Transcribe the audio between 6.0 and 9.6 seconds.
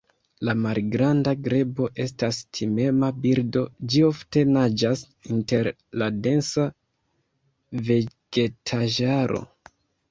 la densa vegetaĵaro.